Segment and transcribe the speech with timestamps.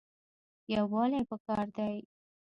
[0.73, 1.97] یووالی پکار دی